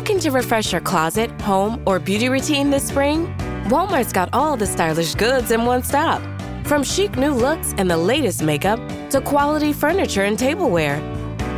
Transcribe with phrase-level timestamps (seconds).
[0.00, 3.26] Looking to refresh your closet, home, or beauty routine this spring?
[3.68, 6.22] Walmart's got all the stylish goods in one stop.
[6.64, 10.98] From chic new looks and the latest makeup to quality furniture and tableware.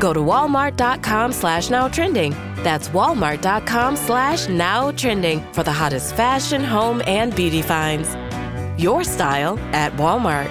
[0.00, 2.32] Go to walmart.com slash now trending.
[2.64, 8.08] That's walmart.com slash now trending for the hottest fashion, home, and beauty finds.
[8.76, 10.50] Your style at Walmart.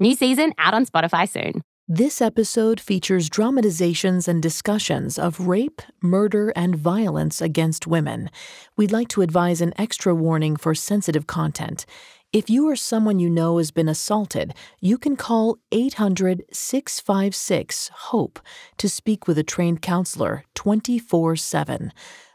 [0.00, 1.62] New season out on Spotify soon.
[1.86, 8.28] This episode features dramatizations and discussions of rape, murder, and violence against women.
[8.76, 11.86] We'd like to advise an extra warning for sensitive content.
[12.32, 18.40] If you or someone you know has been assaulted, you can call 800 656 HOPE
[18.78, 21.92] to speak with a trained counselor 24 7.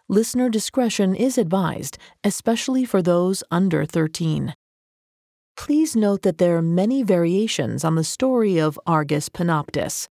[0.07, 4.53] Listener discretion is advised, especially for those under 13.
[5.59, 10.07] Please note that there are many variations on the story of Argus Panoptes.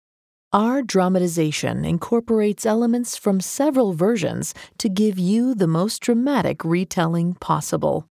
[0.52, 8.10] Our dramatization incorporates elements from several versions to give you the most dramatic retelling possible.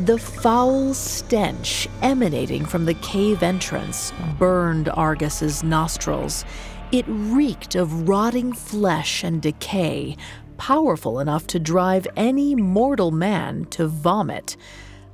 [0.00, 6.44] The foul stench emanating from the cave entrance burned Argus's nostrils.
[6.90, 10.16] It reeked of rotting flesh and decay,
[10.62, 14.56] powerful enough to drive any mortal man to vomit.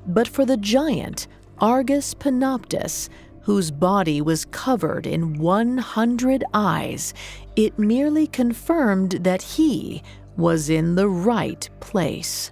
[0.06, 1.26] But for the giant,
[1.56, 3.09] Argus Panoptes,
[3.41, 7.14] whose body was covered in 100 eyes,
[7.56, 10.03] it merely confirmed that he
[10.36, 12.50] was in the right place.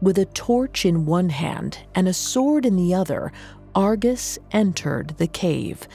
[0.00, 3.30] With a torch in one hand and a sword in the other,
[3.74, 5.86] Argus entered the cave.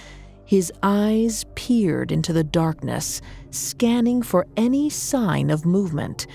[0.45, 6.27] His eyes peered into the darkness, scanning for any sign of movement.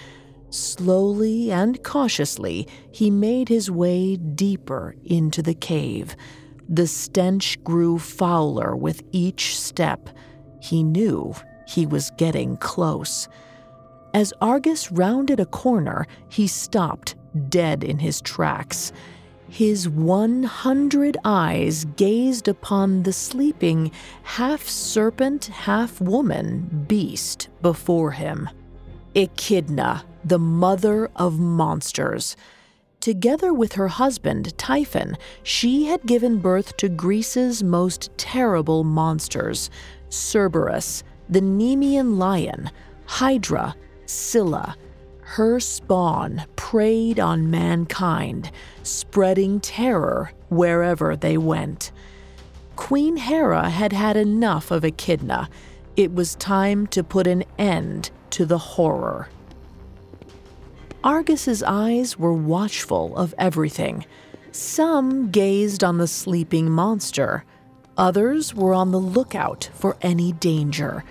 [0.50, 6.16] Slowly and cautiously, he made his way deeper into the cave.
[6.68, 10.08] The stench grew fouler with each step.
[10.60, 11.34] He knew
[11.66, 13.28] he was getting close.
[14.14, 17.16] As Argus rounded a corner, he stopped,
[17.48, 18.92] dead in his tracks.
[19.56, 23.90] His 100 eyes gazed upon the sleeping,
[24.22, 28.50] half serpent, half woman beast before him.
[29.14, 32.36] Echidna, the mother of monsters.
[33.00, 39.70] Together with her husband, Typhon, she had given birth to Greece's most terrible monsters
[40.10, 42.70] Cerberus, the Nemean lion,
[43.06, 43.74] Hydra,
[44.04, 44.76] Scylla,
[45.22, 48.52] her spawn preyed on mankind,
[48.86, 51.92] spreading terror wherever they went.
[52.76, 55.48] Queen Hera had had enough of Echidna.
[55.96, 59.28] It was time to put an end to the horror.
[61.02, 64.04] Argus's eyes were watchful of everything.
[64.52, 67.44] Some gazed on the sleeping monster.
[67.96, 71.04] Others were on the lookout for any danger.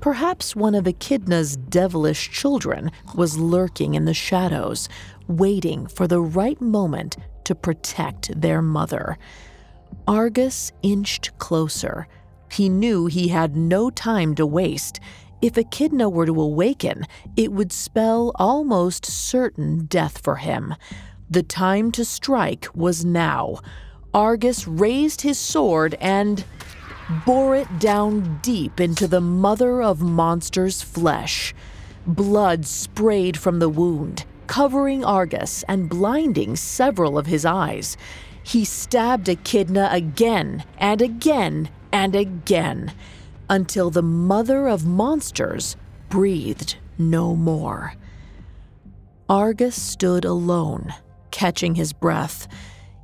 [0.00, 4.88] Perhaps one of Echidna's devilish children was lurking in the shadows,
[5.28, 9.18] waiting for the right moment to protect their mother.
[10.06, 12.06] Argus inched closer.
[12.50, 15.00] He knew he had no time to waste.
[15.40, 20.74] If Echidna were to awaken, it would spell almost certain death for him.
[21.30, 23.58] The time to strike was now.
[24.14, 26.44] Argus raised his sword and
[27.26, 31.54] bore it down deep into the mother of monsters' flesh.
[32.06, 37.96] Blood sprayed from the wound, covering Argus and blinding several of his eyes.
[38.42, 42.92] He stabbed Echidna again and again and again
[43.48, 45.76] until the mother of monsters
[46.08, 47.94] breathed no more.
[49.28, 50.92] Argus stood alone,
[51.30, 52.48] catching his breath.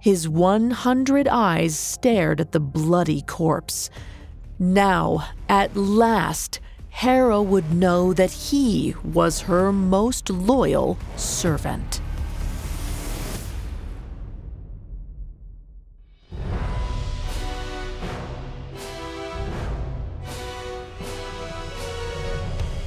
[0.01, 3.91] His 100 eyes stared at the bloody corpse.
[4.59, 12.01] Now, at last, Hera would know that he was her most loyal servant.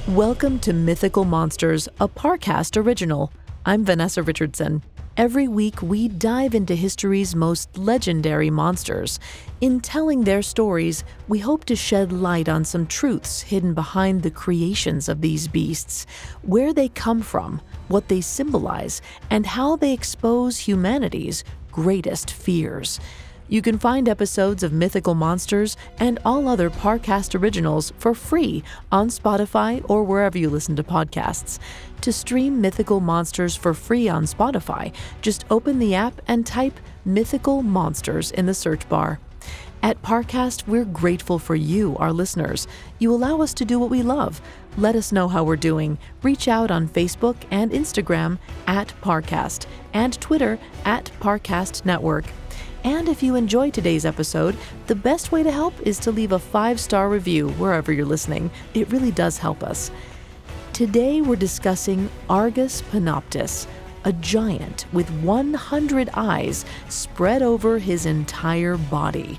[0.08, 3.32] Welcome to Mythical Monsters, a Parcast original.
[3.64, 4.82] I'm Vanessa Richardson.
[5.18, 9.20] Every week, we dive into history's most legendary monsters.
[9.60, 14.30] In telling their stories, we hope to shed light on some truths hidden behind the
[14.30, 16.06] creations of these beasts,
[16.40, 22.98] where they come from, what they symbolize, and how they expose humanity's greatest fears.
[23.52, 29.08] You can find episodes of Mythical Monsters and all other Parcast originals for free on
[29.08, 31.58] Spotify or wherever you listen to podcasts.
[32.00, 37.60] To stream Mythical Monsters for free on Spotify, just open the app and type Mythical
[37.60, 39.20] Monsters in the search bar.
[39.82, 42.66] At Parcast, we're grateful for you, our listeners.
[43.00, 44.40] You allow us to do what we love.
[44.78, 45.98] Let us know how we're doing.
[46.22, 52.24] Reach out on Facebook and Instagram at Parcast and Twitter at Parcast Network.
[52.84, 54.56] And if you enjoyed today's episode,
[54.88, 58.50] the best way to help is to leave a five star review wherever you're listening.
[58.74, 59.90] It really does help us.
[60.72, 63.66] Today we're discussing Argus Panoptes,
[64.04, 69.38] a giant with 100 eyes spread over his entire body.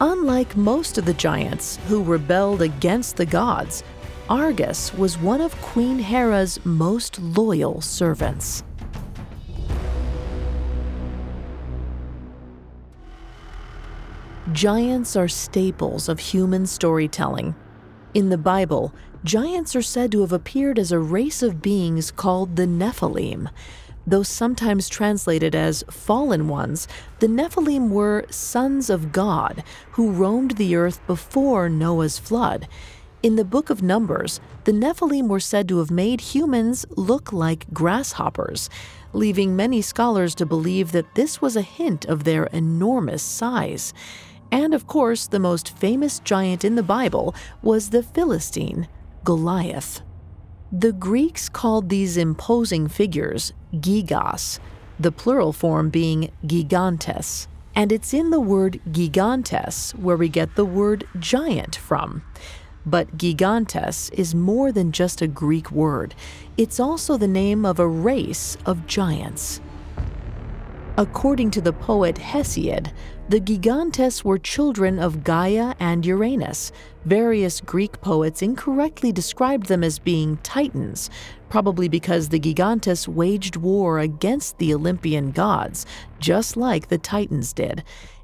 [0.00, 3.82] Unlike most of the giants who rebelled against the gods,
[4.28, 8.62] Argus was one of Queen Hera's most loyal servants.
[14.56, 17.54] Giants are staples of human storytelling.
[18.14, 22.56] In the Bible, giants are said to have appeared as a race of beings called
[22.56, 23.50] the Nephilim.
[24.06, 26.88] Though sometimes translated as fallen ones,
[27.18, 32.66] the Nephilim were sons of God who roamed the earth before Noah's flood.
[33.22, 37.70] In the book of Numbers, the Nephilim were said to have made humans look like
[37.74, 38.70] grasshoppers,
[39.12, 43.92] leaving many scholars to believe that this was a hint of their enormous size.
[44.56, 48.88] And of course, the most famous giant in the Bible was the Philistine,
[49.22, 50.00] Goliath.
[50.72, 54.58] The Greeks called these imposing figures gigas,
[54.98, 57.48] the plural form being gigantes.
[57.74, 62.22] And it's in the word gigantes where we get the word giant from.
[62.86, 66.14] But gigantes is more than just a Greek word,
[66.56, 69.60] it's also the name of a race of giants.
[70.98, 72.90] According to the poet Hesiod,
[73.28, 76.70] the Gigantes were children of Gaia and Uranus.
[77.04, 81.10] Various Greek poets incorrectly described them as being titans,
[81.48, 85.86] probably because the Gigantes waged war against the Olympian gods,
[86.20, 87.82] just like the Titans did.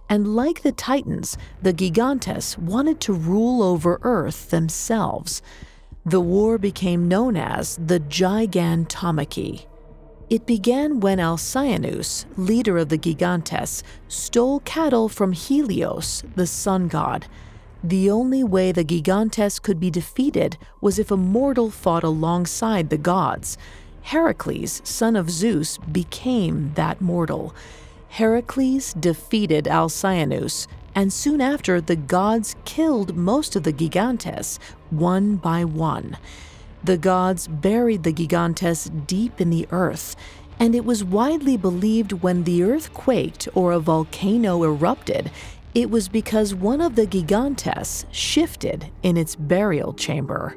[0.08, 5.43] And like the Titans, the Gigantes wanted to rule over Earth themselves.
[6.05, 9.67] The war became known as the Gigantomachy.
[10.32, 17.27] It began when Alcyoneus, leader of the Gigantes, stole cattle from Helios, the sun god.
[17.84, 22.96] The only way the Gigantes could be defeated was if a mortal fought alongside the
[22.96, 23.58] gods.
[24.05, 27.55] Heracles, son of Zeus, became that mortal.
[28.08, 34.58] Heracles defeated Alcyoneus, and soon after the gods killed most of the Gigantes,
[34.89, 36.17] one by one.
[36.84, 40.17] The gods buried the Gigantes deep in the earth,
[40.58, 45.31] and it was widely believed when the earth quaked or a volcano erupted,
[45.74, 50.56] it was because one of the Gigantes shifted in its burial chamber.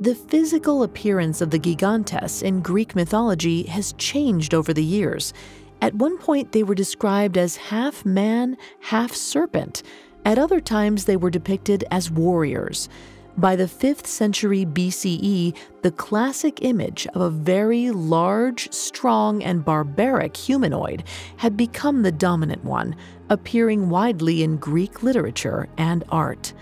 [0.00, 5.32] The physical appearance of the Gigantes in Greek mythology has changed over the years.
[5.80, 9.82] At one point, they were described as half man, half serpent.
[10.24, 12.88] At other times, they were depicted as warriors.
[13.36, 20.36] By the 5th century BCE, the classic image of a very large, strong, and barbaric
[20.36, 21.04] humanoid
[21.38, 22.94] had become the dominant one,
[23.30, 26.52] appearing widely in Greek literature and art.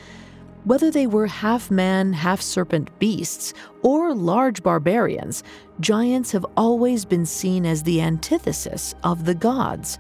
[0.63, 5.43] Whether they were half man, half serpent beasts, or large barbarians,
[5.81, 9.99] giants have always been seen as the antithesis of the gods.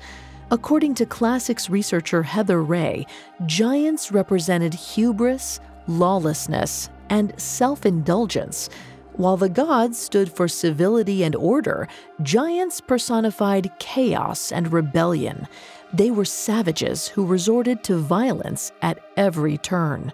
[0.52, 3.06] According to classics researcher Heather Ray,
[3.46, 5.60] giants represented hubris,
[5.90, 8.70] lawlessness, and self indulgence.
[9.14, 11.88] While the gods stood for civility and order,
[12.22, 15.46] giants personified chaos and rebellion.
[15.92, 20.12] They were savages who resorted to violence at every turn.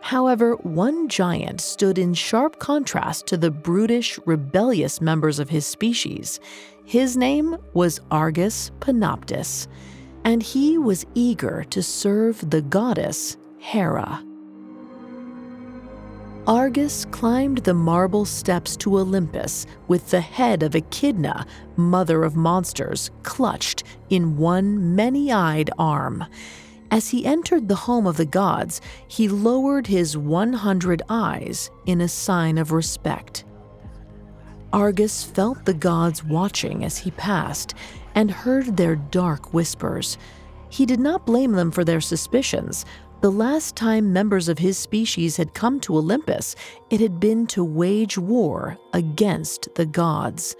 [0.00, 6.38] However, one giant stood in sharp contrast to the brutish, rebellious members of his species.
[6.84, 9.66] His name was Argus Panoptes,
[10.24, 14.27] and he was eager to serve the goddess Hera.
[16.48, 21.44] Argus climbed the marble steps to Olympus with the head of Echidna,
[21.76, 26.24] mother of monsters, clutched in one many eyed arm.
[26.90, 32.08] As he entered the home of the gods, he lowered his 100 eyes in a
[32.08, 33.44] sign of respect.
[34.72, 37.74] Argus felt the gods watching as he passed
[38.14, 40.16] and heard their dark whispers.
[40.70, 42.86] He did not blame them for their suspicions,
[43.20, 46.54] the last time members of his species had come to Olympus,
[46.90, 50.54] it had been to wage war against the gods.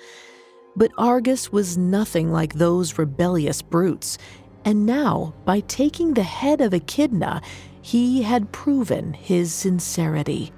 [0.75, 4.19] But Argus was nothing like those rebellious brutes,
[4.65, 7.43] and now, by taking the head of Echidna,
[7.81, 10.53] he had proven his sincerity.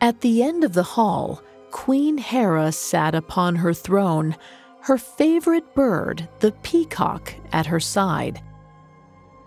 [0.00, 4.36] At the end of the hall, Queen Hera sat upon her throne,
[4.82, 8.40] her favorite bird, the peacock, at her side.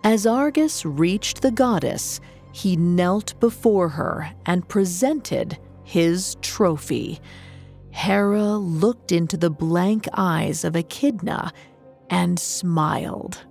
[0.10, 2.20] As Argus reached the goddess,
[2.52, 7.20] he knelt before her and presented his trophy.
[7.92, 11.54] Hera looked into the blank eyes of Echidna
[12.10, 13.46] and smiled.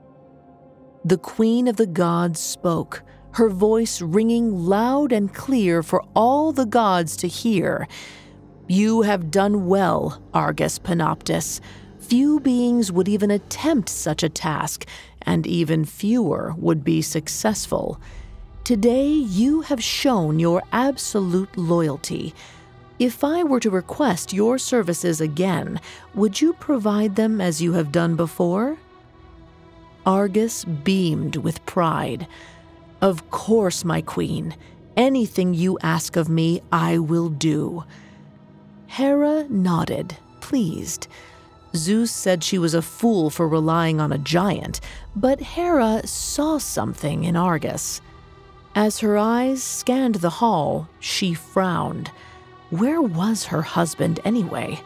[1.04, 6.66] The queen of the gods spoke, her voice ringing loud and clear for all the
[6.66, 7.86] gods to hear.
[8.66, 11.60] You have done well, Argus Panoptes.
[12.08, 14.86] Few beings would even attempt such a task,
[15.20, 18.00] and even fewer would be successful.
[18.64, 22.34] Today, you have shown your absolute loyalty.
[22.98, 25.82] If I were to request your services again,
[26.14, 28.78] would you provide them as you have done before?
[30.06, 32.26] Argus beamed with pride.
[33.02, 34.56] Of course, my queen.
[34.96, 37.84] Anything you ask of me, I will do.
[38.86, 41.06] Hera nodded, pleased.
[41.76, 44.80] Zeus said she was a fool for relying on a giant,
[45.14, 48.00] but Hera saw something in Argus.
[48.74, 52.10] As her eyes scanned the hall, she frowned.
[52.70, 54.80] Where was her husband anyway?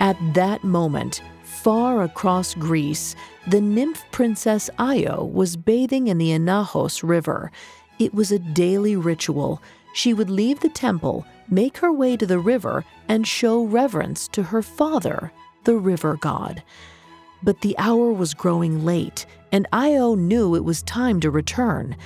[0.00, 7.02] At that moment, far across Greece, the nymph princess Io was bathing in the Inachos
[7.02, 7.50] River.
[7.98, 9.62] It was a daily ritual.
[9.94, 14.42] She would leave the temple make her way to the river and show reverence to
[14.42, 15.30] her father,
[15.62, 16.62] the river god.
[17.42, 21.96] But the hour was growing late, and Io knew it was time to return.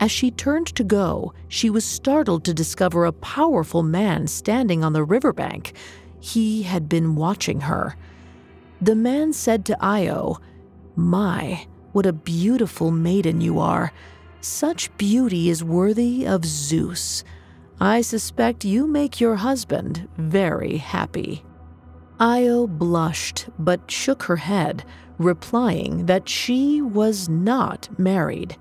[0.00, 4.94] As she turned to go, she was startled to discover a powerful man standing on
[4.94, 5.74] the riverbank.
[6.20, 7.96] He had been watching her.
[8.80, 10.38] The man said to Io,
[10.96, 13.92] My, what a beautiful maiden you are.
[14.40, 17.24] Such beauty is worthy of Zeus.
[17.80, 21.44] I suspect you make your husband very happy.
[22.20, 24.84] Io blushed but shook her head,
[25.18, 28.56] replying that she was not married.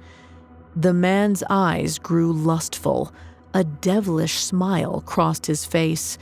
[0.75, 3.13] The man's eyes grew lustful.
[3.53, 6.17] A devilish smile crossed his face.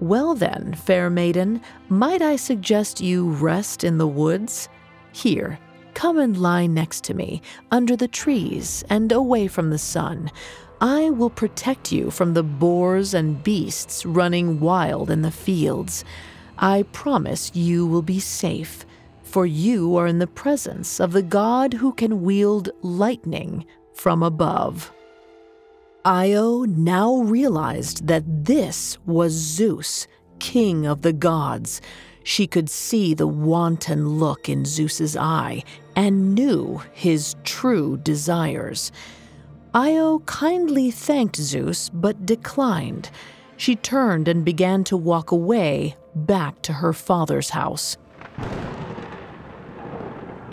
[0.00, 4.68] Well, then, fair maiden, might I suggest you rest in the woods?
[5.12, 5.58] Here,
[5.98, 10.30] come and lie next to me, under the trees and away from the sun.
[10.80, 16.04] I will protect you from the boars and beasts running wild in the fields.
[16.56, 18.86] I promise you will be safe,
[19.24, 24.92] for you are in the presence of the God who can wield lightning from above.
[26.04, 30.06] Io now realized that this was Zeus,
[30.38, 31.80] king of the gods.
[32.28, 35.64] She could see the wanton look in Zeus's eye
[35.96, 38.92] and knew his true desires.
[39.72, 43.08] Io kindly thanked Zeus but declined.
[43.56, 47.96] She turned and began to walk away back to her father's house.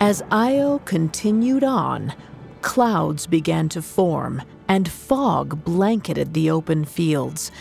[0.00, 2.14] As Io continued on,
[2.62, 7.52] clouds began to form and fog blanketed the open fields.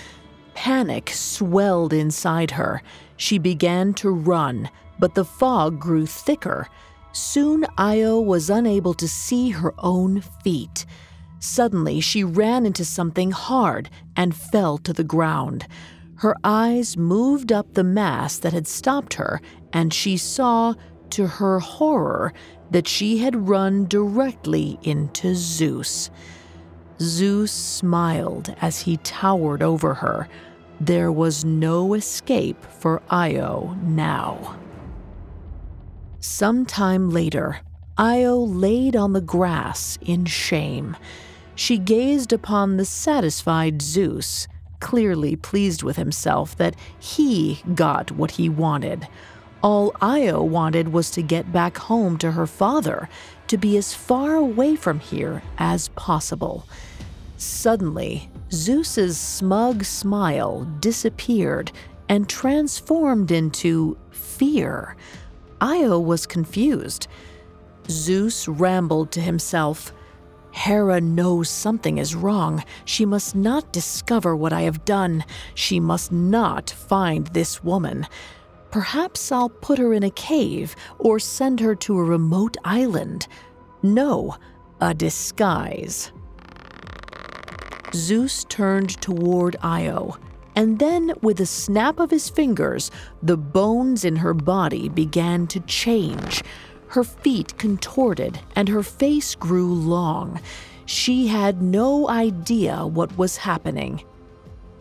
[0.54, 2.82] Panic swelled inside her.
[3.18, 4.70] She began to run,
[5.00, 6.68] but the fog grew thicker.
[7.12, 10.86] Soon Io was unable to see her own feet.
[11.40, 15.68] Suddenly, she ran into something hard and fell to the ground.
[16.16, 19.42] Her eyes moved up the mass that had stopped her
[19.72, 20.74] and she saw,
[21.12, 22.34] to her horror,
[22.72, 26.10] that she had run directly into Zeus.
[27.00, 30.28] Zeus smiled as he towered over her.
[30.80, 34.60] There was no escape for Io now.
[36.20, 37.60] Sometime later,
[37.98, 40.98] Io laid on the grass in shame.
[41.56, 44.50] She gazed upon the satisfied Zeus,
[44.82, 49.08] clearly pleased with himself that he got what he wanted.
[49.64, 53.08] All Io wanted was to get back home to her father,
[53.48, 56.68] to be as far away from here as possible.
[57.38, 61.74] Suddenly, Zeus's smug smile disappeared
[62.08, 64.96] and transformed into fear.
[65.60, 67.08] Io was confused.
[67.90, 69.94] Zeus rambled to himself.
[70.52, 72.64] Hera knows something is wrong.
[72.86, 75.26] She must not discover what I have done.
[75.54, 78.08] She must not find this woman.
[78.72, 83.28] Perhaps I'll put her in a cave or send her to a remote island.
[83.84, 84.38] No,
[84.80, 86.14] a disguise.
[87.96, 90.18] Zeus turned toward Io,
[90.56, 92.92] and then, with a snap of his fingers,
[93.24, 96.44] the bones in her body began to change.
[96.90, 100.40] Her feet contorted, and her face grew long.
[100.86, 104.04] She had no idea what was happening.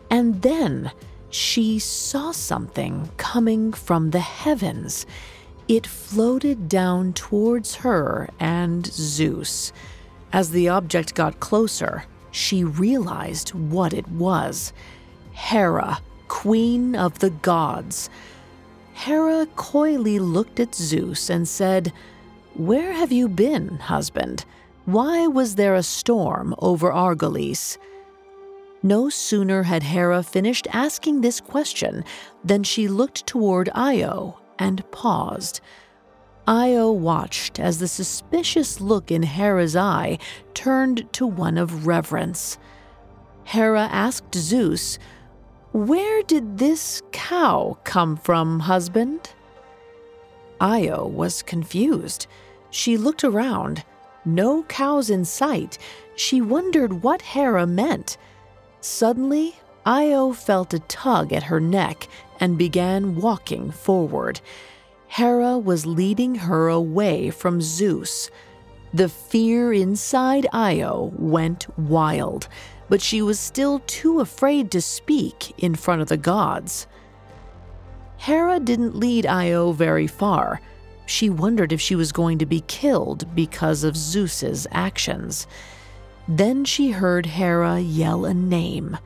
[0.09, 0.91] And then,
[1.29, 5.05] she saw something coming from the heavens.
[5.67, 9.73] It floated down towards her and Zeus.
[10.31, 14.73] As the object got closer, she realized what it was
[15.31, 18.09] Hera, queen of the gods.
[18.93, 21.93] Hera coyly looked at Zeus and said,
[22.53, 24.45] Where have you been, husband?
[24.85, 27.77] Why was there a storm over Argolis?
[28.83, 32.03] No sooner had Hera finished asking this question
[32.43, 35.61] than she looked toward Io and paused.
[36.47, 40.19] Io watched as the suspicious look in Hera's eye
[40.53, 42.59] turned to one of reverence.
[43.45, 44.99] Hera asked Zeus,
[45.71, 49.31] Where did this cow come from, husband?
[50.61, 52.27] Io was confused.
[52.69, 53.83] She looked around.
[54.23, 55.77] No cows in sight.
[56.15, 58.17] She wondered what Hera meant.
[58.81, 59.55] Suddenly,
[59.85, 62.07] Io felt a tug at her neck
[62.39, 64.41] and began walking forward.
[65.15, 68.29] Hera was leading her away from Zeus.
[68.93, 72.49] The fear inside Io went wild,
[72.89, 76.85] but she was still too afraid to speak in front of the gods.
[78.17, 80.59] Hera didn't lead Io very far.
[81.05, 85.47] She wondered if she was going to be killed because of Zeus's actions.
[86.27, 88.97] Then she heard Hera yell a name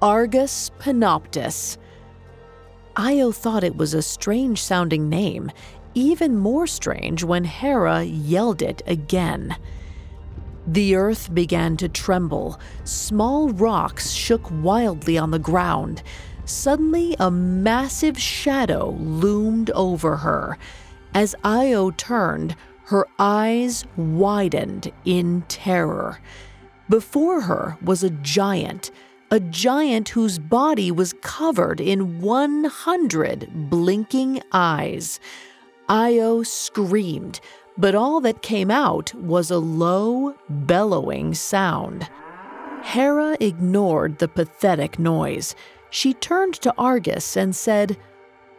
[0.00, 1.76] Argus Panoptes.
[2.96, 5.50] Io thought it was a strange sounding name,
[5.94, 9.56] even more strange when Hera yelled it again.
[10.66, 12.60] The earth began to tremble.
[12.84, 16.02] Small rocks shook wildly on the ground.
[16.44, 20.58] Suddenly, a massive shadow loomed over her.
[21.14, 26.20] As Io turned, her eyes widened in terror.
[26.88, 28.90] Before her was a giant,
[29.30, 35.20] a giant whose body was covered in 100 blinking eyes.
[35.88, 37.40] Io screamed,
[37.78, 42.08] but all that came out was a low, bellowing sound.
[42.82, 45.54] Hera ignored the pathetic noise.
[45.90, 47.96] She turned to Argus and said,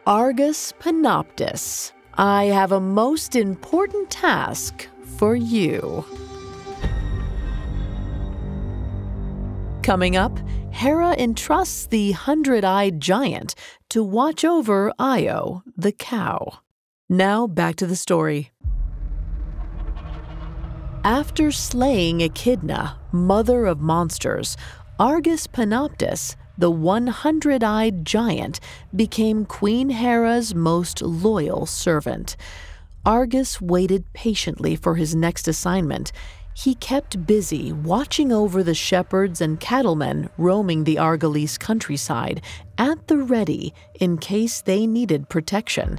[0.06, 6.04] Argus Panoptes, I have a most important task for you.
[9.82, 10.38] Coming up,
[10.72, 13.54] Hera entrusts the hundred eyed giant
[13.90, 16.60] to watch over Io, the cow.
[17.08, 18.50] Now back to the story.
[21.04, 24.56] After slaying Echidna, mother of monsters,
[24.98, 28.58] Argus Panoptes, the 100 eyed giant,
[28.96, 32.36] became Queen Hera's most loyal servant.
[33.04, 36.12] Argus waited patiently for his next assignment
[36.54, 42.42] he kept busy watching over the shepherds and cattlemen roaming the Argolis countryside
[42.76, 45.98] at the ready in case they needed protection.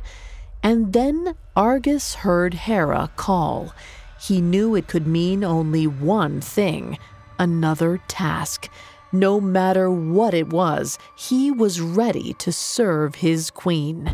[0.61, 3.73] And then Argus heard Hera call.
[4.21, 6.97] He knew it could mean only one thing
[7.39, 8.69] another task.
[9.11, 14.09] No matter what it was, he was ready to serve his queen.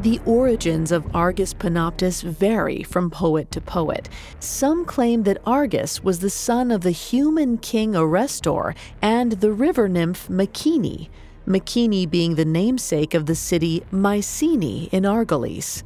[0.00, 4.08] The origins of Argus Panoptes vary from poet to poet.
[4.38, 9.88] Some claim that Argus was the son of the human king Arestor and the river
[9.88, 11.08] nymph Makini.
[11.46, 15.82] Mycenae being the namesake of the city Mycenae in Argolis.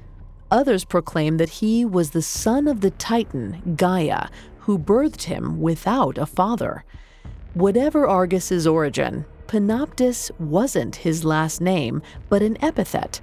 [0.51, 6.19] Others proclaim that he was the son of the Titan, Gaia, who birthed him without
[6.19, 6.85] a father.
[7.55, 13.23] Whatever Argus's origin, Panoptes wasn't his last name, but an epithet.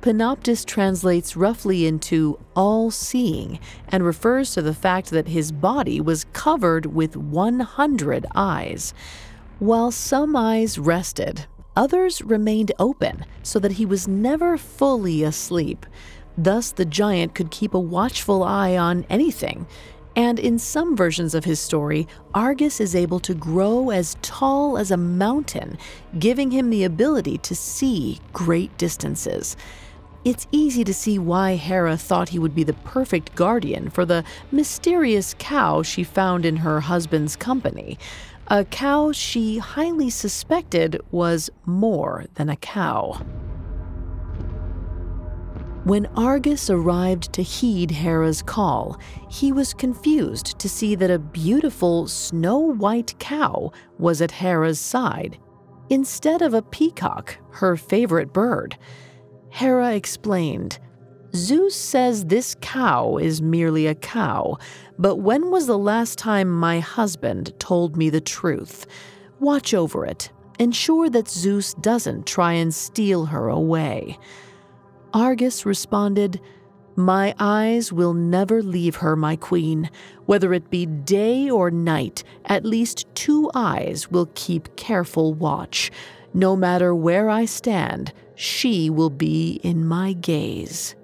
[0.00, 6.24] Panoptes translates roughly into all seeing and refers to the fact that his body was
[6.32, 8.94] covered with 100 eyes.
[9.58, 15.84] While some eyes rested, others remained open so that he was never fully asleep.
[16.38, 19.66] Thus, the giant could keep a watchful eye on anything,
[20.16, 24.90] and in some versions of his story, Argus is able to grow as tall as
[24.90, 25.76] a mountain,
[26.18, 29.56] giving him the ability to see great distances.
[30.22, 34.22] It's easy to see why Hera thought he would be the perfect guardian for the
[34.52, 37.98] mysterious cow she found in her husband's company.
[38.48, 43.24] A cow she highly suspected was more than a cow.
[45.84, 52.06] When Argus arrived to heed Hera's call, he was confused to see that a beautiful
[52.06, 55.38] snow white cow was at Hera's side,
[55.88, 58.76] instead of a peacock, her favorite bird.
[59.50, 60.78] Hera explained,
[61.34, 64.58] Zeus says this cow is merely a cow,
[64.98, 68.86] but when was the last time my husband told me the truth?
[69.38, 70.30] Watch over it.
[70.58, 74.18] Ensure that Zeus doesn't try and steal her away.
[75.14, 76.40] Argus responded,
[76.96, 79.88] My eyes will never leave her, my queen.
[80.26, 85.90] Whether it be day or night, at least two eyes will keep careful watch.
[86.34, 90.94] No matter where I stand, she will be in my gaze.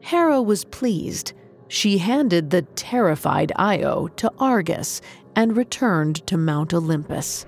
[0.00, 1.32] Hera was pleased.
[1.68, 5.00] She handed the terrified Io to Argus
[5.36, 7.46] and returned to Mount Olympus.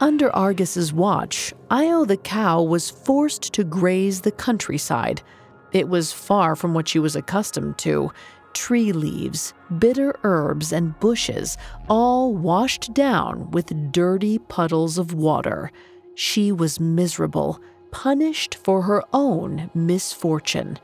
[0.00, 5.22] Under Argus's watch, Io the cow was forced to graze the countryside.
[5.70, 8.10] It was far from what she was accustomed to.
[8.52, 11.56] Tree leaves, bitter herbs, and bushes,
[11.88, 15.70] all washed down with dirty puddles of water.
[16.16, 17.60] She was miserable,
[17.92, 20.80] punished for her own misfortune.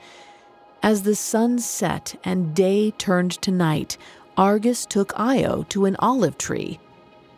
[0.85, 3.99] As the sun set and day turned to night,
[4.37, 6.79] Argus took Io to an olive tree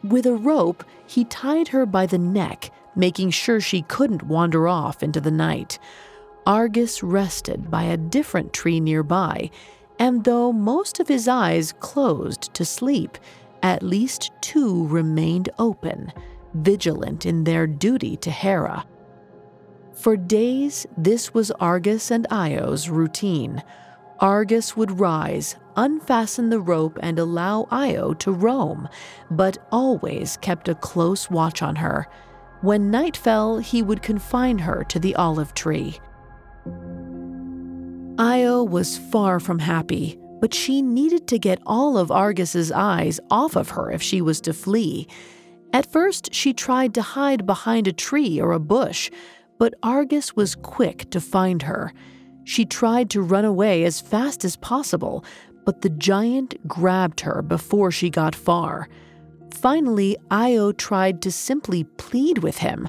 [0.04, 5.02] with a rope, he tied her by the neck, making sure she couldn't wander off
[5.02, 5.78] into the night.
[6.46, 9.50] Argus rested by a different tree nearby,
[9.98, 13.16] and though most of his eyes closed to sleep,
[13.62, 16.12] at least two remained open,
[16.55, 18.87] vigilant in their duty to Hera.
[19.93, 23.62] For days, this was Argus and Io's routine.
[24.21, 28.88] Argus would rise, unfasten the rope, and allow Io to roam,
[29.31, 32.09] but always kept a close watch on her.
[32.61, 35.99] When night fell, he would confine her to the olive tree.
[38.19, 43.57] Io was far from happy, but she needed to get all of Argus's eyes off
[43.57, 45.09] of her if she was to flee.
[45.74, 49.10] At first, she tried to hide behind a tree or a bush,
[49.58, 51.92] but Argus was quick to find her.
[52.44, 55.24] She tried to run away as fast as possible,
[55.64, 58.88] but the giant grabbed her before she got far.
[59.50, 62.88] Finally, Io tried to simply plead with him,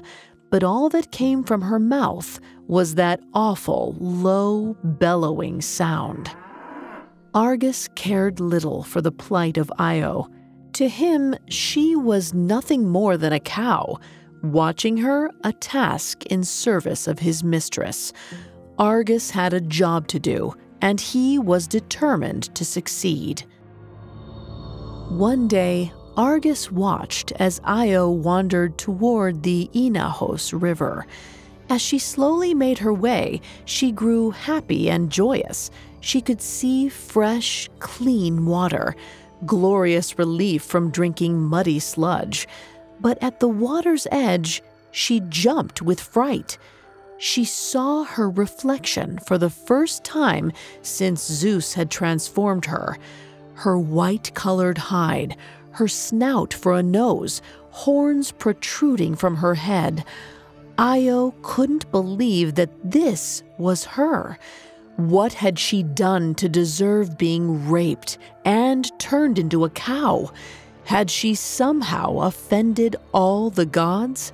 [0.52, 6.30] but all that came from her mouth was that awful, low, bellowing sound.
[7.34, 10.30] Argus cared little for the plight of Io.
[10.76, 13.98] To him, she was nothing more than a cow,
[14.42, 18.12] watching her a task in service of his mistress.
[18.78, 23.46] Argus had a job to do, and he was determined to succeed.
[25.08, 31.06] One day, Argus watched as Io wandered toward the Inachos River.
[31.70, 35.70] As she slowly made her way, she grew happy and joyous.
[36.00, 38.94] She could see fresh, clean water,
[39.46, 42.48] glorious relief from drinking muddy sludge.
[43.00, 46.58] But at the water's edge, she jumped with fright
[47.18, 52.98] she saw her reflection for the first time since Zeus had transformed her.
[53.54, 55.36] Her white colored hide,
[55.72, 60.04] her snout for a nose, horns protruding from her head.
[60.78, 64.38] Io couldn't believe that this was her.
[64.96, 70.32] What had she done to deserve being raped and turned into a cow?
[70.84, 74.32] Had she somehow offended all the gods?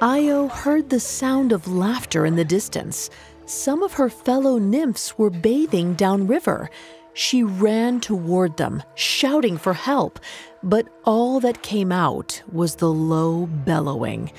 [0.00, 3.10] Io heard the sound of laughter in the distance.
[3.44, 6.70] Some of her fellow nymphs were bathing downriver.
[7.12, 10.18] She ran toward them, shouting for help,
[10.62, 14.32] but all that came out was the low bellowing.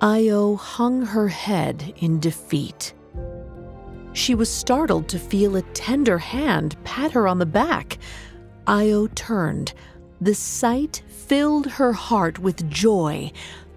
[0.00, 2.94] Io hung her head in defeat.
[4.12, 7.98] She was startled to feel a tender hand pat her on the back.
[8.66, 9.72] Io turned.
[10.20, 13.32] The sight filled her heart with joy.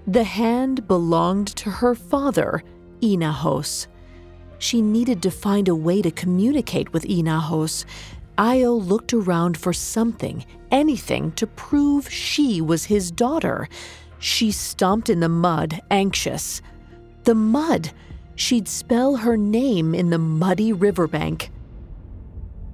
[0.07, 2.63] The hand belonged to her father,
[3.01, 3.87] Inachos.
[4.59, 7.85] She needed to find a way to communicate with Inachos.
[8.37, 13.69] Io looked around for something, anything, to prove she was his daughter.
[14.19, 16.61] She stomped in the mud, anxious.
[17.25, 17.91] The mud!
[18.35, 21.51] She'd spell her name in the muddy riverbank.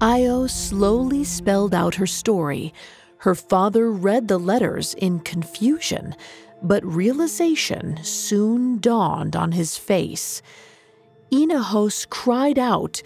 [0.02, 2.74] Io slowly spelled out her story.
[3.18, 6.16] Her father read the letters in confusion,
[6.64, 10.42] but realization soon dawned on his face.
[11.32, 13.02] Inachos cried out,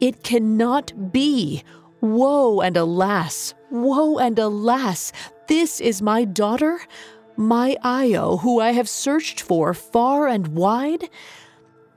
[0.00, 1.62] It cannot be!
[2.00, 3.54] Woe and alas!
[3.70, 5.12] Woe and alas!
[5.48, 6.80] This is my daughter?
[7.36, 11.10] My Io, who I have searched for far and wide?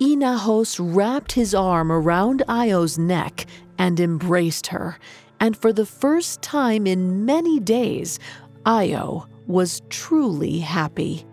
[0.02, 3.46] Inachos wrapped his arm around Io's neck
[3.78, 4.98] and embraced her,
[5.40, 8.18] and for the first time in many days,
[8.66, 11.24] Io was truly happy.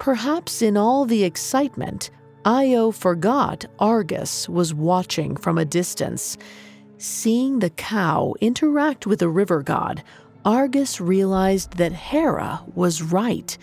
[0.00, 2.10] Perhaps in all the excitement,
[2.44, 6.36] Io forgot Argus was watching from a distance.
[6.98, 10.02] Seeing the cow interact with the river god,
[10.44, 13.56] Argus realized that Hera was right.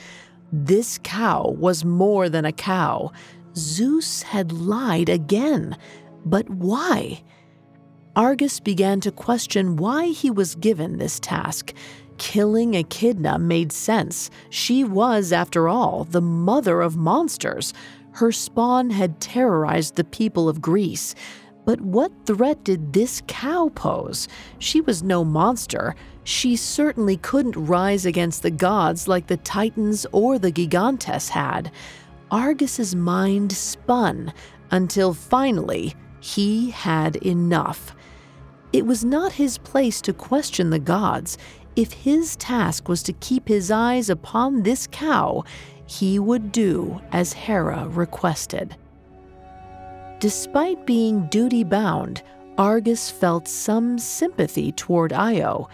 [0.53, 3.11] This cow was more than a cow.
[3.57, 5.75] Zeus had lied again.
[6.25, 7.23] But why?
[8.15, 11.73] Argus began to question why he was given this task.
[12.17, 14.29] Killing Echidna made sense.
[14.49, 17.73] She was, after all, the mother of monsters.
[18.11, 21.13] Her spawn had terrorized the people of Greece.
[21.65, 24.27] But what threat did this cow pose?
[24.57, 25.95] She was no monster.
[26.23, 31.71] She certainly couldn't rise against the gods like the Titans or the Gigantes had.
[32.31, 34.33] Argus's mind spun
[34.71, 37.95] until finally he had enough.
[38.73, 41.37] It was not his place to question the gods.
[41.75, 45.43] If his task was to keep his eyes upon this cow,
[45.85, 48.75] he would do as Hera requested.
[50.19, 52.23] Despite being duty bound,
[52.57, 55.69] Argus felt some sympathy toward Io.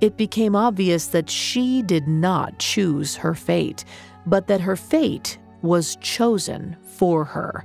[0.00, 3.84] It became obvious that she did not choose her fate,
[4.26, 7.64] but that her fate was chosen for her.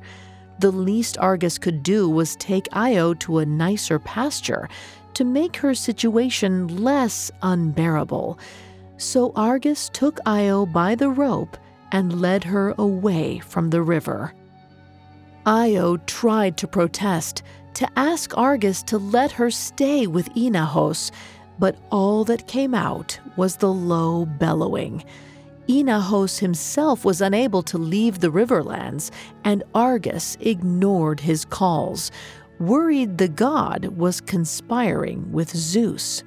[0.60, 4.70] The least Argus could do was take Io to a nicer pasture
[5.16, 8.40] to make her situation less unbearable.
[8.98, 11.58] So Argus took Io by the rope
[11.92, 14.34] and led her away from the river.
[15.46, 17.42] Io tried to protest,
[17.74, 21.12] to ask Argus to let her stay with Inachos,
[21.58, 25.04] but all that came out was the low bellowing.
[25.72, 29.10] Inachos himself was unable to leave the Riverlands,
[29.46, 32.12] and Argus ignored his calls,
[32.60, 36.24] worried the god was conspiring with Zeus.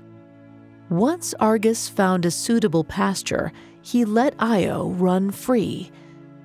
[0.88, 3.52] Once Argus found a suitable pasture,
[3.82, 5.92] he let Io run free.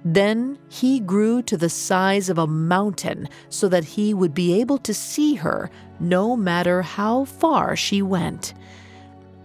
[0.04, 4.78] Then he grew to the size of a mountain so that he would be able
[4.80, 5.70] to see her
[6.02, 8.54] no matter how far she went.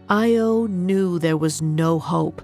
[0.08, 2.42] Io knew there was no hope.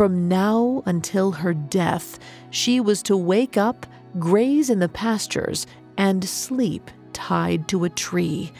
[0.00, 3.84] From now until her death, she was to wake up,
[4.18, 5.66] graze in the pastures,
[5.98, 8.50] and sleep tied to a tree.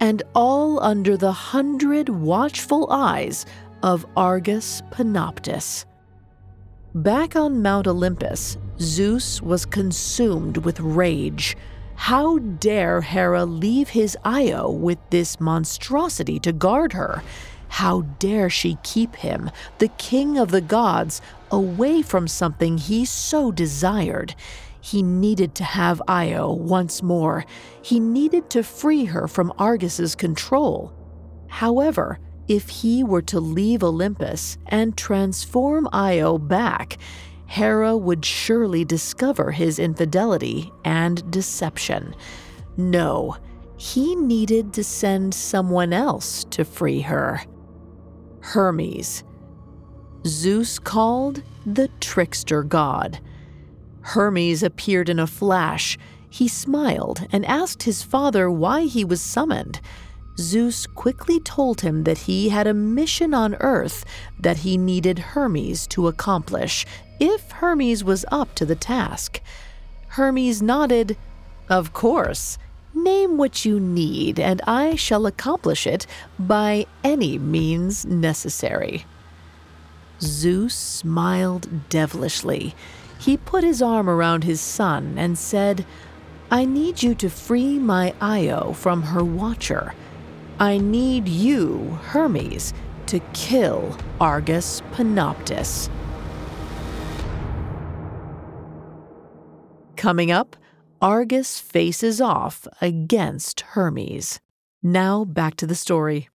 [0.00, 3.46] And all under the hundred watchful eyes
[3.84, 5.84] of Argus Panoptes.
[6.96, 11.56] Back on Mount Olympus, Zeus was consumed with rage.
[11.94, 17.22] How dare Hera leave his Io with this monstrosity to guard her?
[17.72, 23.50] How dare she keep him, the king of the gods, away from something he so
[23.50, 24.34] desired?
[24.82, 27.46] He needed to have Io once more.
[27.80, 30.92] He needed to free her from Argus's control.
[31.48, 36.98] However, if he were to leave Olympus and transform Io back,
[37.46, 42.14] Hera would surely discover his infidelity and deception.
[42.76, 43.38] No,
[43.78, 47.40] he needed to send someone else to free her.
[48.42, 49.22] Hermes.
[50.26, 53.20] Zeus called the trickster god.
[54.02, 55.96] Hermes appeared in a flash.
[56.28, 59.80] He smiled and asked his father why he was summoned.
[60.38, 64.04] Zeus quickly told him that he had a mission on Earth
[64.40, 66.84] that he needed Hermes to accomplish,
[67.20, 69.40] if Hermes was up to the task.
[70.08, 71.16] Hermes nodded.
[71.68, 72.58] Of course.
[72.94, 76.06] Name what you need, and I shall accomplish it
[76.38, 79.06] by any means necessary.
[80.20, 82.74] Zeus smiled devilishly.
[83.18, 85.86] He put his arm around his son and said,
[86.50, 89.94] I need you to free my Io from her watcher.
[90.58, 92.74] I need you, Hermes,
[93.06, 95.88] to kill Argus Panoptes.
[99.96, 100.56] Coming up,
[101.02, 104.38] Argus faces off against Hermes.
[104.84, 106.28] Now back to the story.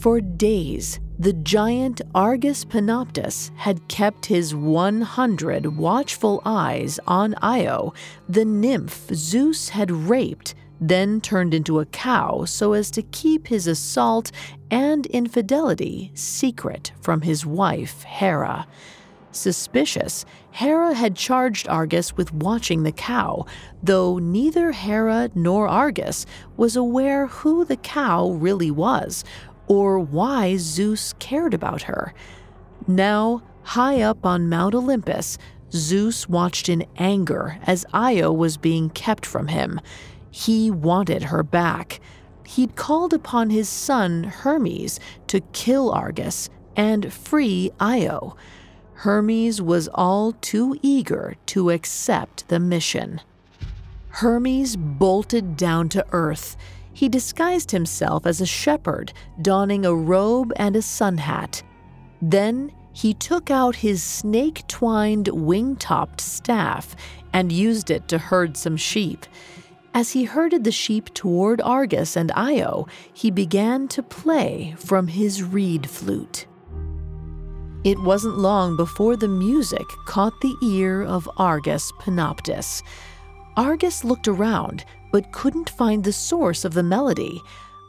[0.00, 7.94] For days, the giant Argus Panoptes had kept his 100 watchful eyes on Io,
[8.28, 13.68] the nymph Zeus had raped, then turned into a cow so as to keep his
[13.68, 14.32] assault
[14.72, 18.66] and infidelity secret from his wife, Hera.
[19.36, 23.46] Suspicious, Hera had charged Argus with watching the cow,
[23.82, 29.24] though neither Hera nor Argus was aware who the cow really was
[29.68, 32.14] or why Zeus cared about her.
[32.86, 35.38] Now, high up on Mount Olympus,
[35.72, 39.80] Zeus watched in anger as Io was being kept from him.
[40.30, 42.00] He wanted her back.
[42.44, 48.36] He'd called upon his son Hermes to kill Argus and free Io.
[48.96, 53.20] Hermes was all too eager to accept the mission.
[54.08, 56.56] Hermes bolted down to earth
[56.96, 61.62] he disguised himself as a shepherd, donning a robe and a sun hat.
[62.22, 66.96] Then he took out his snake twined wing topped staff
[67.34, 69.26] and used it to herd some sheep.
[69.92, 75.42] As he herded the sheep toward Argus and Io, he began to play from his
[75.42, 76.46] reed flute.
[77.86, 82.82] It wasn't long before the music caught the ear of Argus Panoptes.
[83.56, 87.40] Argus looked around, but couldn't find the source of the melody.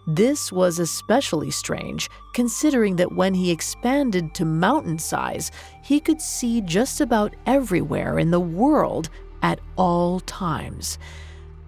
[0.05, 5.49] This was especially strange, considering that when he expanded to mountain size,
[5.81, 9.10] he could see just about everywhere in the world
[9.41, 10.99] at all times.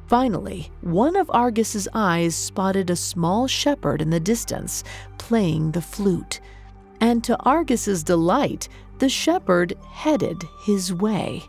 [0.05, 4.83] Finally, one of Argus's eyes spotted a small shepherd in the distance,
[5.17, 6.39] playing the flute.
[7.01, 8.67] And to Argus's delight,
[8.99, 11.43] the shepherd headed his way.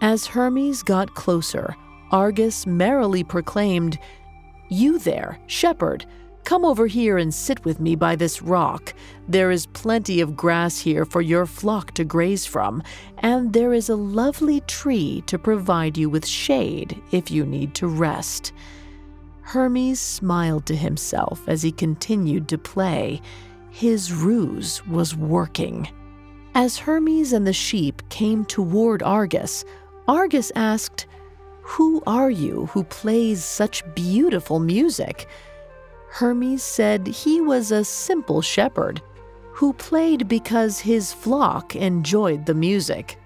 [0.00, 1.74] As Hermes got closer,
[2.10, 3.98] Argus merrily proclaimed,
[4.68, 6.04] You there, shepherd,
[6.44, 8.92] come over here and sit with me by this rock.
[9.26, 12.82] There is plenty of grass here for your flock to graze from,
[13.18, 17.86] and there is a lovely tree to provide you with shade if you need to
[17.86, 18.52] rest.
[19.40, 23.20] Hermes smiled to himself as he continued to play.
[23.74, 25.88] His ruse was working.
[26.54, 29.64] As Hermes and the sheep came toward Argus,
[30.06, 31.08] Argus asked,
[31.62, 35.26] who are you who plays such beautiful music?
[36.08, 39.02] Hermes said he was a simple shepherd
[39.50, 43.18] who played because his flock enjoyed the music.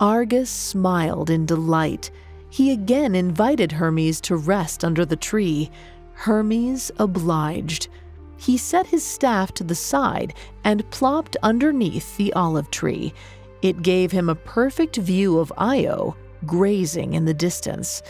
[0.00, 2.10] Argus smiled in delight.
[2.48, 5.70] He again invited Hermes to rest under the tree.
[6.14, 7.88] Hermes obliged.
[8.36, 13.14] He set his staff to the side and plopped underneath the olive tree.
[13.62, 18.02] It gave him a perfect view of Io, grazing in the distance.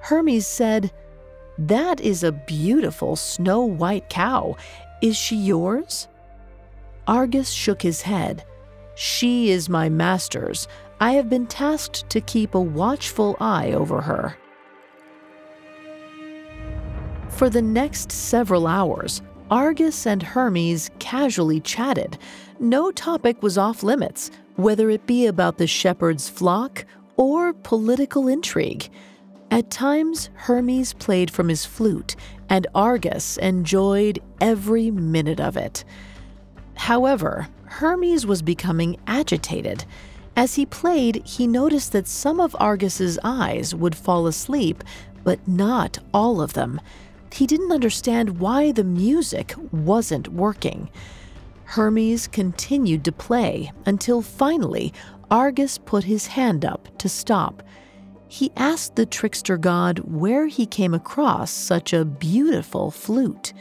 [0.00, 0.92] Hermes said,
[1.56, 4.56] That is a beautiful snow white cow.
[5.00, 6.08] Is she yours?
[7.06, 8.44] Argus shook his head.
[8.94, 10.68] She is my master's.
[11.00, 14.36] I have been tasked to keep a watchful eye over her.
[17.30, 22.18] For the next several hours, Argus and Hermes casually chatted.
[22.58, 26.84] No topic was off limits, whether it be about the shepherd's flock
[27.16, 28.90] or political intrigue.
[29.50, 32.14] At times, Hermes played from his flute,
[32.48, 35.84] and Argus enjoyed every minute of it.
[36.74, 39.84] However, Hermes was becoming agitated.
[40.36, 44.84] As he played, he noticed that some of Argus's eyes would fall asleep,
[45.24, 46.80] but not all of them.
[47.32, 50.90] He didn't understand why the music wasn't working.
[51.64, 54.92] Hermes continued to play until finally
[55.30, 57.62] Argus put his hand up to stop.
[58.26, 63.52] He asked the trickster god where he came across such a beautiful flute.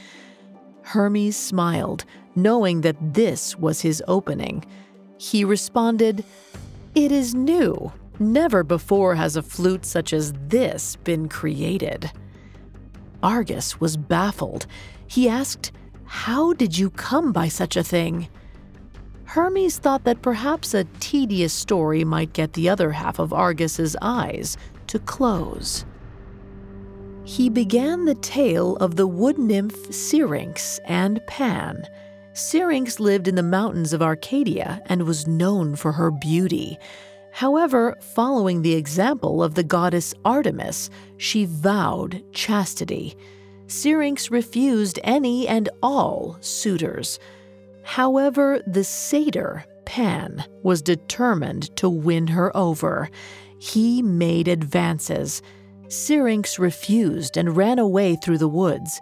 [0.81, 2.05] Hermes smiled,
[2.35, 4.65] knowing that this was his opening.
[5.19, 6.23] He responded,
[6.95, 7.91] It is new.
[8.19, 12.11] Never before has a flute such as this been created.
[13.23, 14.65] Argus was baffled.
[15.07, 15.71] He asked,
[16.05, 18.27] How did you come by such a thing?
[19.25, 24.57] Hermes thought that perhaps a tedious story might get the other half of Argus's eyes
[24.87, 25.85] to close.
[27.29, 31.87] he began the tale of the wood nymph Syrinx and Pan.
[32.33, 36.79] Syrinx lived in the mountains of Arcadia and was known for her beauty.
[37.31, 43.15] However, following the example of the goddess Artemis, she vowed chastity.
[43.67, 47.19] Syrinx refused any and all suitors.
[47.83, 53.09] However, the satyr, Pan, was determined to win her over.
[53.59, 55.41] He made advances.
[55.87, 58.99] Syrinx refused and ran away through the woods.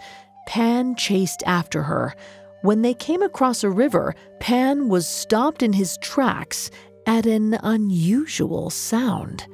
[0.47, 2.13] Pan chased after her.
[2.61, 6.71] When they came across a river, Pan was stopped in his tracks
[7.07, 9.47] at an unusual sound.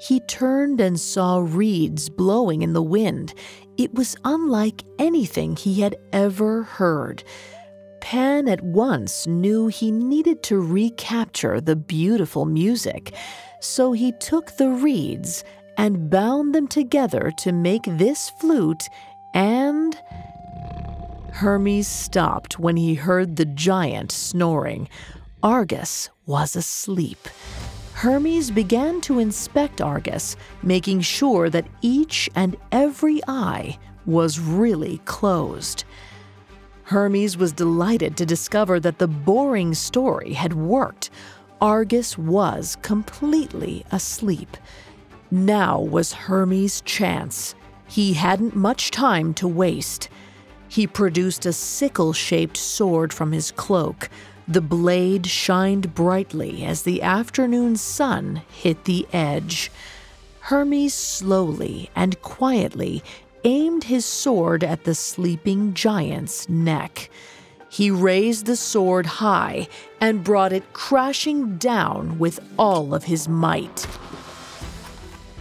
[0.00, 3.32] He turned and saw reeds blowing in the wind.
[3.78, 7.22] It was unlike anything he had ever heard.
[8.00, 13.14] Pan at once knew he needed to recapture the beautiful music,
[13.60, 15.44] so he took the reeds
[15.76, 18.88] and bound them together to make this flute
[19.32, 19.96] and.
[21.32, 24.88] Hermes stopped when he heard the giant snoring.
[25.42, 27.28] Argus was asleep.
[27.94, 35.84] Hermes began to inspect Argus, making sure that each and every eye was really closed.
[36.84, 41.10] Hermes was delighted to discover that the boring story had worked.
[41.60, 44.56] Argus was completely asleep.
[45.30, 47.54] Now was Hermes' chance.
[47.86, 50.08] He hadn't much time to waste.
[50.68, 54.08] He produced a sickle shaped sword from his cloak,
[54.50, 59.70] the blade shined brightly as the afternoon sun hit the edge.
[60.40, 63.00] Hermes slowly and quietly
[63.44, 67.10] aimed his sword at the sleeping giant's neck.
[67.68, 69.68] He raised the sword high
[70.00, 73.86] and brought it crashing down with all of his might.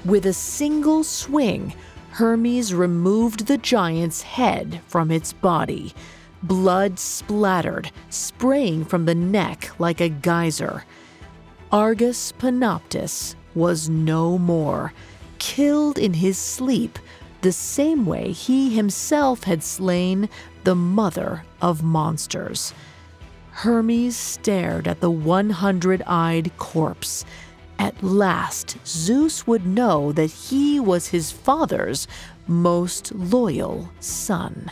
[0.06, 1.74] With a single swing,
[2.12, 5.96] Hermes removed the giant's head from its body.
[6.44, 10.86] Blood splattered, spraying from the neck like a geyser.
[11.72, 14.94] Argus Panoptes was no more,
[15.38, 16.98] killed in his sleep
[17.42, 20.30] the same way he himself had slain
[20.64, 22.74] the mother of monsters.
[23.52, 27.26] Hermes stared at the 100 eyed corpse.
[27.78, 32.08] At last, Zeus would know that he was his father's
[32.48, 34.72] most loyal son.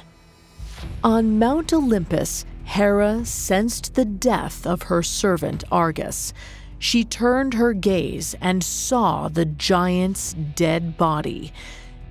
[1.03, 6.33] On Mount Olympus, Hera sensed the death of her servant Argus.
[6.79, 11.53] She turned her gaze and saw the giant's dead body.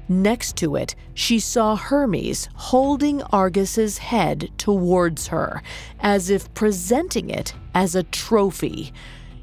[0.08, 5.62] Next to it, she saw Hermes holding Argus's head towards her,
[6.00, 8.92] as if presenting it as a trophy.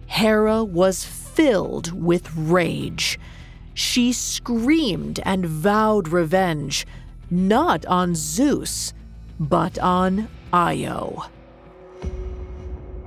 [0.07, 3.19] Hera was filled with rage.
[3.73, 6.87] She screamed and vowed revenge,
[7.29, 8.93] not on Zeus,
[9.43, 11.25] but on Io.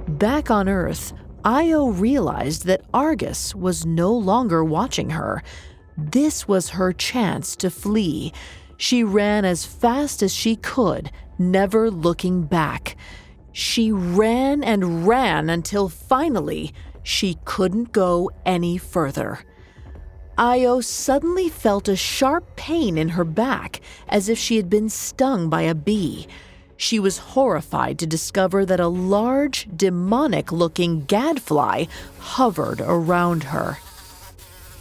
[0.06, 1.12] Back on Earth,
[1.44, 5.42] Io realized that Argus was no longer watching her.
[5.96, 8.32] This was her chance to flee.
[8.76, 12.96] She ran as fast as she could, never looking back.
[13.52, 19.38] She ran and ran until finally she couldn't go any further.
[20.38, 25.48] Io suddenly felt a sharp pain in her back, as if she had been stung
[25.48, 26.26] by a bee.
[26.76, 31.86] She was horrified to discover that a large, demonic looking gadfly
[32.18, 33.78] hovered around her.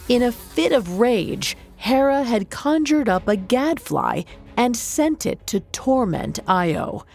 [0.08, 4.22] In a fit of rage, Hera had conjured up a gadfly
[4.58, 7.06] and sent it to torment Io.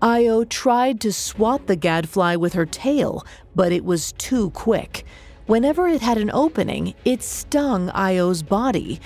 [0.00, 3.24] Io tried to swat the gadfly with her tail,
[3.54, 5.04] but it was too quick.
[5.46, 9.00] Whenever it had an opening, it stung Io's body.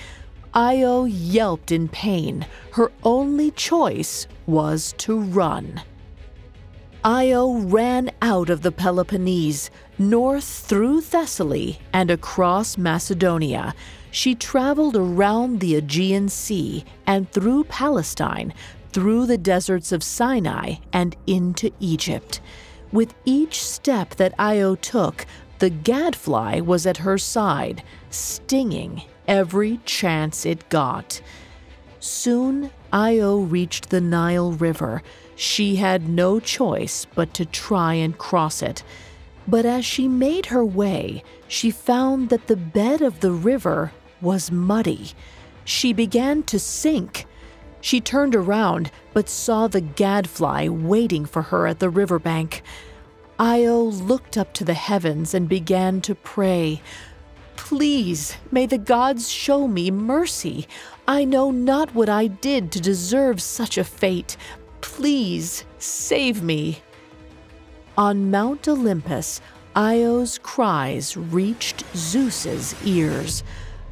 [0.53, 2.45] Io yelped in pain.
[2.73, 5.81] Her only choice was to run.
[7.03, 13.73] Io ran out of the Peloponnese, north through Thessaly and across Macedonia.
[14.11, 18.53] She traveled around the Aegean Sea and through Palestine,
[18.91, 22.41] through the deserts of Sinai, and into Egypt.
[22.91, 25.25] With each step that Io took,
[25.61, 31.21] the gadfly was at her side, stinging every chance it got.
[31.99, 35.03] Soon, Io reached the Nile River.
[35.35, 38.83] She had no choice but to try and cross it.
[39.47, 44.51] But as she made her way, she found that the bed of the river was
[44.51, 45.11] muddy.
[45.63, 47.27] She began to sink.
[47.81, 52.63] She turned around but saw the gadfly waiting for her at the riverbank.
[53.41, 56.79] Io looked up to the heavens and began to pray.
[57.55, 60.67] Please, may the gods show me mercy.
[61.07, 64.37] I know not what I did to deserve such a fate.
[64.81, 66.83] Please save me.
[67.97, 69.41] On Mount Olympus,
[69.75, 73.43] Io's cries reached Zeus's ears.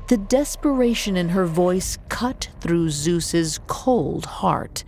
[0.10, 4.84] The desperation in her voice cut through Zeus's cold heart.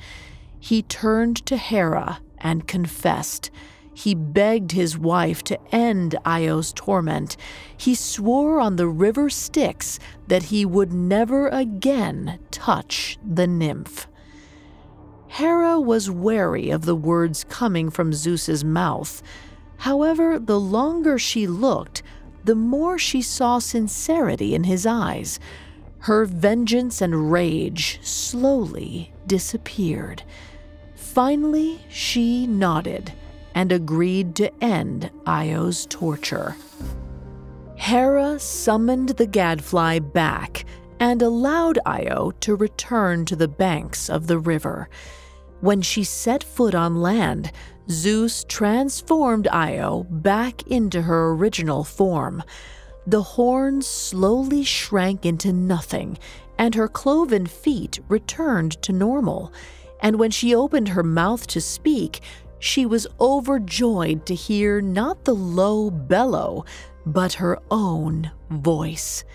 [0.59, 3.49] He turned to Hera and confessed.
[3.93, 7.35] He begged his wife to end Io's torment.
[7.75, 14.07] He swore on the river Styx that he would never again touch the nymph.
[15.27, 19.21] Hera was wary of the words coming from Zeus's mouth.
[19.77, 22.03] However, the longer she looked,
[22.43, 25.39] the more she saw sincerity in his eyes.
[25.99, 30.23] Her vengeance and rage slowly disappeared.
[30.95, 33.13] Finally, she nodded
[33.55, 36.55] and agreed to end Io's torture.
[37.75, 40.65] Hera summoned the gadfly back
[40.99, 44.87] and allowed Io to return to the banks of the river.
[45.61, 47.51] When she set foot on land,
[47.89, 52.43] Zeus transformed Io back into her original form.
[53.07, 56.19] The horns slowly shrank into nothing,
[56.59, 59.51] and her cloven feet returned to normal.
[60.01, 62.21] And when she opened her mouth to speak,
[62.62, 66.64] she was overjoyed to hear not the low bellow,
[67.05, 69.26] but her own voice.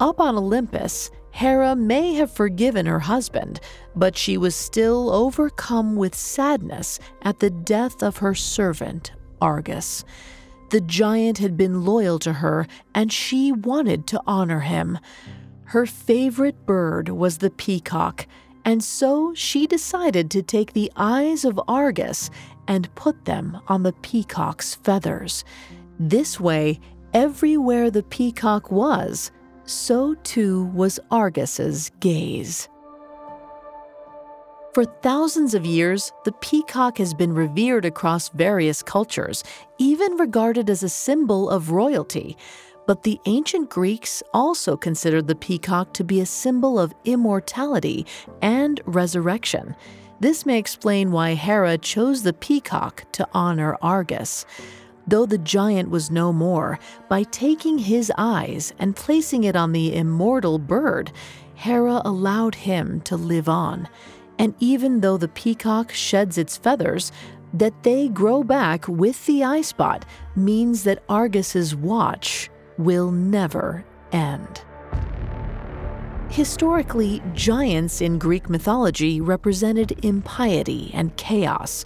[0.00, 3.60] Up on Olympus, Hera may have forgiven her husband,
[3.94, 10.04] but she was still overcome with sadness at the death of her servant, Argus.
[10.70, 14.98] The giant had been loyal to her, and she wanted to honor him.
[15.64, 18.26] Her favorite bird was the peacock,
[18.68, 22.28] and so she decided to take the eyes of Argus
[22.66, 25.42] and put them on the peacock's feathers.
[25.98, 26.78] This way,
[27.14, 29.30] everywhere the peacock was,
[29.64, 32.68] so too was Argus's gaze.
[34.74, 39.44] For thousands of years, the peacock has been revered across various cultures,
[39.78, 42.36] even regarded as a symbol of royalty.
[42.88, 48.06] But the ancient Greeks also considered the peacock to be a symbol of immortality
[48.40, 49.76] and resurrection.
[50.20, 54.46] This may explain why Hera chose the peacock to honor Argus.
[55.06, 56.78] Though the giant was no more,
[57.10, 61.12] by taking his eyes and placing it on the immortal bird,
[61.56, 63.86] Hera allowed him to live on.
[64.38, 67.12] And even though the peacock sheds its feathers,
[67.52, 74.62] that they grow back with the eye spot means that Argus's watch will never end.
[76.30, 81.84] Historically, giants in Greek mythology represented impiety and chaos.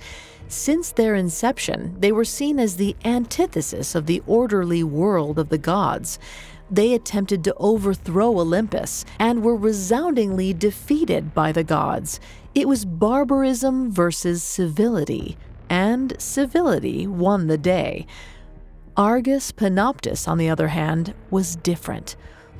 [0.48, 5.58] Since their inception, they were seen as the antithesis of the orderly world of the
[5.58, 6.18] gods.
[6.70, 12.20] They attempted to overthrow Olympus and were resoundingly defeated by the gods.
[12.54, 15.36] It was barbarism versus civility,
[15.70, 18.06] and civility won the day.
[18.96, 22.14] Argus Panoptes, on the other hand, was different.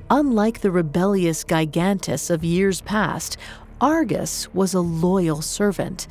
[0.09, 3.37] Unlike the rebellious Gigantes of years past,
[3.83, 6.07] Argus was a loyal servant.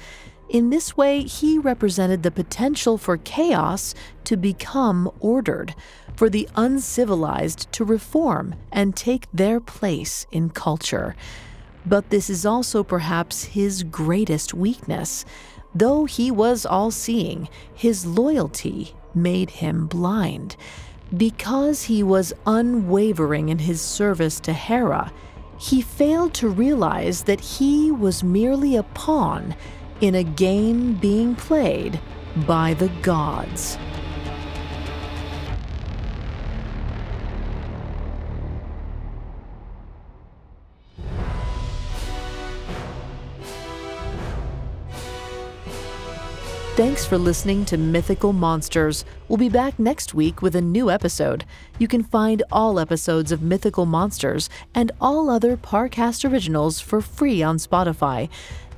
[0.48, 3.96] In this way, he represented the potential for chaos
[4.26, 5.74] to become ordered,
[6.16, 11.16] for the uncivilized to reform and take their place in culture.
[11.84, 15.26] But this is also perhaps his greatest weakness.
[15.74, 20.56] Though he was all seeing, his loyalty made him blind.
[21.16, 25.12] Because he was unwavering in his service to Hera,
[25.58, 29.56] he failed to realize that he was merely a pawn
[30.00, 32.00] in a game being played
[32.48, 33.78] by the gods.
[46.82, 49.06] Thanks for listening to Mythical Monsters.
[49.28, 51.46] We'll be back next week with a new episode.
[51.78, 57.44] You can find all episodes of Mythical Monsters and all other Parcast originals for free
[57.44, 58.30] on Spotify.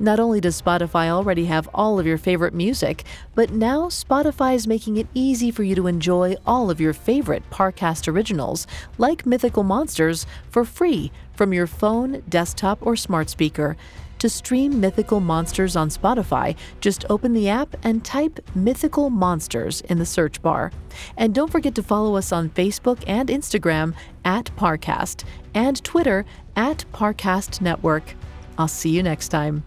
[0.02, 4.68] Not only does Spotify already have all of your favorite music, but now Spotify is
[4.68, 9.64] making it easy for you to enjoy all of your favorite Parcast originals, like Mythical
[9.64, 13.78] Monsters, for free from your phone, desktop, or smart speaker.
[14.24, 20.00] To stream Mythical Monsters on Spotify, just open the app and type Mythical Monsters in
[20.00, 20.72] the search bar.
[21.18, 23.94] And don't forget to follow us on Facebook and Instagram
[24.24, 26.24] at Parcast and Twitter
[26.56, 28.16] at Parcast Network.
[28.58, 29.66] I'll see you next time.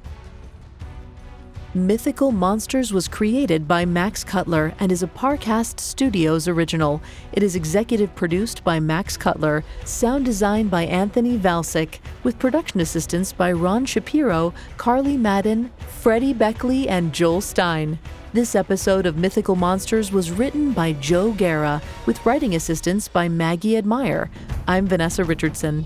[1.76, 7.02] Mythical Monsters was created by Max Cutler and is a Parcast Studios original.
[7.32, 13.30] It is executive produced by Max Cutler, sound designed by Anthony Valsic, with production assistance
[13.30, 15.70] by Ron Shapiro, Carly Madden,
[16.00, 17.98] Freddie Beckley, and Joel Stein.
[18.32, 23.76] This episode of Mythical Monsters was written by Joe Guerra, with writing assistance by Maggie
[23.76, 24.30] Admire.
[24.66, 25.84] I'm Vanessa Richardson.